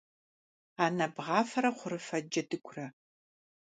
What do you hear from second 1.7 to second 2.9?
хъурыфэ джэдыгурэ.